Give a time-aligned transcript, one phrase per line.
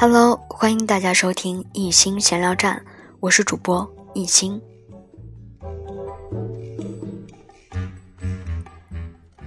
[0.00, 2.82] Hello，欢迎大家收听一心闲聊站，
[3.20, 4.58] 我是主播一心。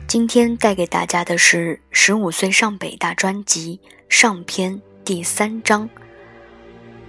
[0.07, 5.89] 今天带给大家的是《十五岁上北大》专辑上篇第三章：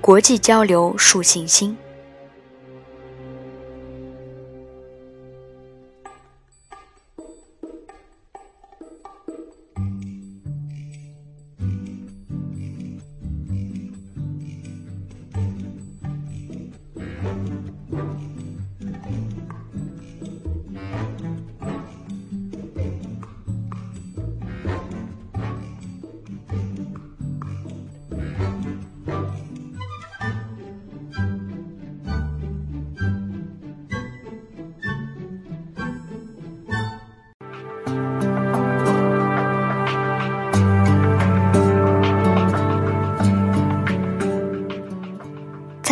[0.00, 1.76] 国际交流树信心。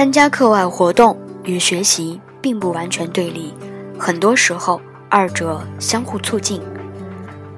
[0.03, 3.55] 参加课外活动与学习并不完全对立，
[3.97, 6.61] 很多时候二者相互促进。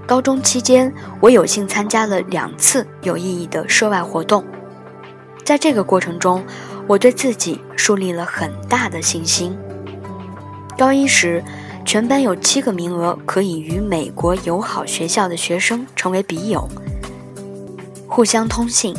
[0.06, 4.44] 高中期间，我有幸参加了两次有意义的涉外活动，
[5.42, 6.44] 在这个过程中，
[6.86, 9.56] 我对自己树立了很大的信心。
[10.76, 11.42] 高一时，
[11.82, 16.68] 全班有七个名额可以与美国友好学校的学生成为笔友，
[18.06, 18.94] 互相通信。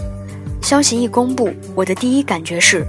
[0.64, 2.84] 消息一公布，我的第一感觉是。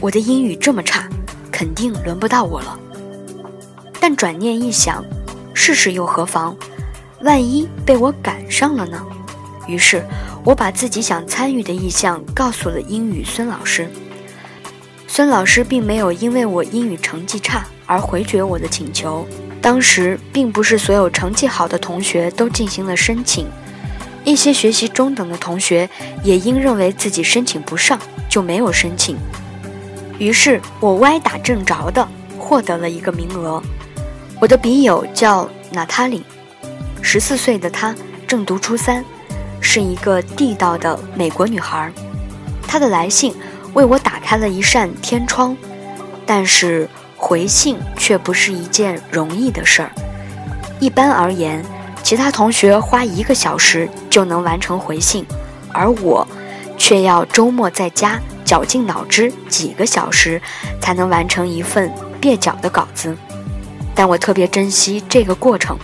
[0.00, 1.06] 我的英语这么差，
[1.52, 2.78] 肯定轮不到我了。
[4.00, 5.04] 但转念一想，
[5.52, 6.56] 试试又何妨？
[7.20, 9.04] 万一被我赶上了呢？
[9.68, 10.02] 于是，
[10.42, 13.90] 我把自己想参与的意向告诉了英语孙老师。
[15.06, 19.26] 孙老师并没有因为我英语成绩差而回绝我的请求。
[19.60, 23.46] 当时，并不是所有成绩好的同学都进行了申请，
[24.24, 25.90] 一些学习中等的同学
[26.24, 27.98] 也因认为自己申请不上，
[28.30, 29.18] 就没有申请。
[30.20, 32.06] 于是我歪打正着的
[32.38, 33.60] 获得了一个名额。
[34.38, 36.22] 我的笔友叫娜塔莉，
[37.00, 37.94] 十四岁的她
[38.26, 39.02] 正读初三，
[39.62, 41.90] 是一个地道的美国女孩。
[42.68, 43.34] 她的来信
[43.72, 45.56] 为我打开了一扇天窗，
[46.26, 49.90] 但是回信却不是一件容易的事儿。
[50.80, 51.64] 一般而言，
[52.02, 55.24] 其他同学花一个小时就能完成回信，
[55.72, 56.26] 而我
[56.76, 58.20] 却要周末在家。
[58.50, 60.42] 绞尽脑汁几个小时
[60.80, 61.88] 才能完成一份
[62.20, 63.16] 蹩脚的稿子，
[63.94, 65.78] 但我特别珍惜这个过程，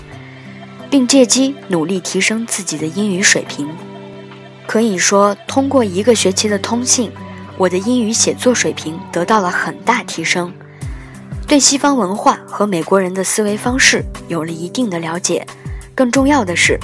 [0.90, 3.68] 并借机努力提升自己的英语水平。
[4.66, 7.12] 可以说，通过一个学期的通信，
[7.56, 10.52] 我的英语写作水平得到了很大提升，
[11.46, 15.46] 对西方文化和美国人的思维方式有了一定的了解。
[15.94, 16.76] 更重要的是，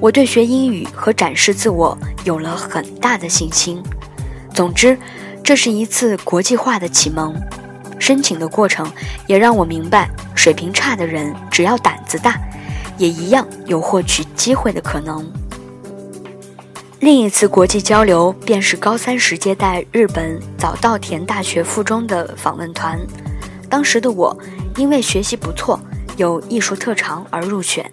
[0.00, 1.94] 我对学英语和展示自我
[2.24, 3.82] 有了很大的信心。
[4.54, 4.98] 总之。
[5.46, 7.32] 这是一次国际化的启蒙，
[8.00, 8.84] 申请的过程
[9.28, 12.36] 也让我明白，水平差的人只要胆子大，
[12.98, 15.24] 也一样有获取机会的可能。
[16.98, 22.98] 另一次国际交流便是高三时接待日本早稻田大学附中的访问团，
[23.70, 24.36] 当时的我
[24.76, 25.78] 因为学习不错，
[26.16, 27.88] 有艺术特长而入选。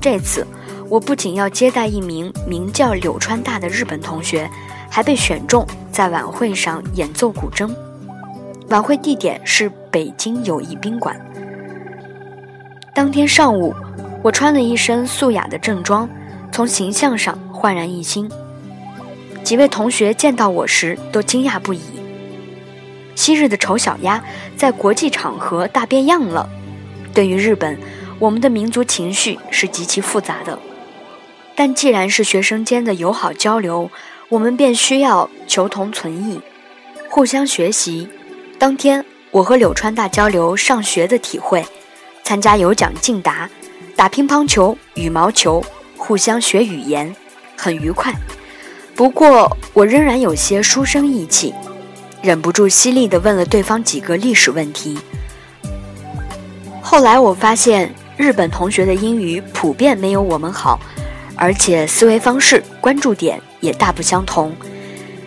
[0.00, 0.44] 这次
[0.88, 4.50] 我不仅要接待一名名叫柳川大的日本同学。
[4.90, 7.70] 还被选中在晚会上演奏古筝。
[8.68, 11.20] 晚会地点是北京友谊宾馆。
[12.94, 13.74] 当天上午，
[14.22, 16.08] 我穿了一身素雅的正装，
[16.50, 18.30] 从形象上焕然一新。
[19.44, 21.80] 几位同学见到我时都惊讶不已。
[23.14, 24.22] 昔日的丑小鸭
[24.56, 26.48] 在国际场合大变样了。
[27.14, 27.78] 对于日本，
[28.18, 30.58] 我们的民族情绪是极其复杂的。
[31.54, 33.90] 但既然是学生间的友好交流，
[34.28, 36.40] 我们便需要求同存异，
[37.08, 38.08] 互相学习。
[38.58, 41.64] 当天，我和柳川大交流上学的体会，
[42.24, 43.48] 参加有奖竞答，
[43.94, 45.64] 打乒乓球、羽毛球，
[45.96, 47.14] 互相学语言，
[47.56, 48.12] 很愉快。
[48.96, 51.54] 不过，我仍然有些书生意气，
[52.20, 54.98] 忍不住犀利地问了对方几个历史问题。
[56.82, 60.80] 后来我发现，日本同学的英语普遍没有我们好，
[61.36, 63.40] 而且思维方式、关注点。
[63.60, 64.54] 也大不相同，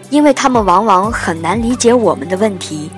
[0.10, 2.90] 因为他们往往很难理解我们的问题，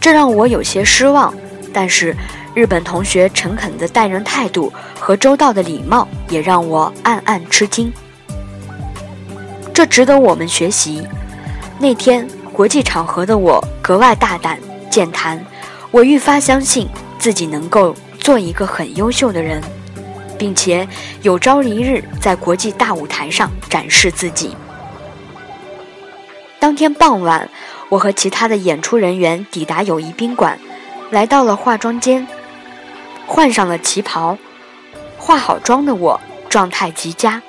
[0.00, 1.32] 这让我有些失望。
[1.72, 2.16] 但是，
[2.54, 7.92] 日本同学诚恳的待人态度和周到的礼貌也让我暗暗吃惊，
[9.72, 11.06] 这值得我们学习。
[11.78, 14.58] 那天国际场合的我格外大胆
[14.90, 15.40] 健谈，
[15.90, 16.88] 我愈发相信
[17.18, 19.62] 自己能够做一个很优秀的人，
[20.36, 20.88] 并且
[21.22, 24.56] 有朝一日在国际大舞台上展示自己。
[26.60, 27.48] 当天傍晚，
[27.88, 30.58] 我和其他的演出人员抵达友谊宾馆，
[31.10, 32.26] 来到了化妆间，
[33.26, 34.36] 换上了旗袍。
[35.16, 37.42] 化好妆的我状态极佳，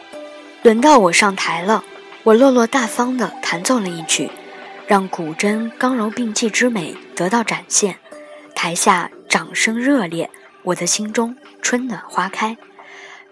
[0.63, 1.83] 轮到我上台了。
[2.23, 4.29] 我落落大方地弹奏了一曲，
[4.85, 7.97] 让古筝刚柔并济之美得到展现。
[8.53, 10.29] 台下掌声热烈，
[10.63, 12.57] 我的心中春暖花开。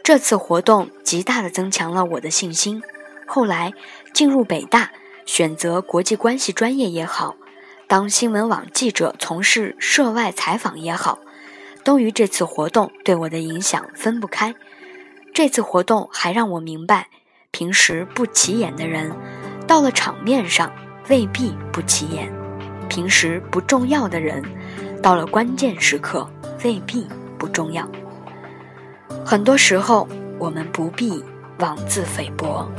[0.02, 2.82] 这次活动极大地增强了我的信心。
[3.28, 3.74] 后来
[4.14, 4.92] 进入北大，
[5.28, 7.36] 选择国际关系专业也好，
[7.86, 11.20] 当新闻网记者从事涉外采访也好。
[11.84, 14.54] 都与这次活动对我的影响分不开。
[15.34, 17.08] 这次活动还让我明白，
[17.52, 19.10] 平时不起眼的人，
[19.66, 20.70] 到了场面上
[21.08, 22.28] 未必不起眼；
[22.90, 24.44] 平时不重要的人，
[25.02, 26.30] 到了关键时刻
[26.66, 27.08] 未必
[27.38, 27.90] 不重要。
[29.26, 30.06] 很多时候，
[30.38, 31.24] 我们不必
[31.60, 32.70] 妄自菲薄。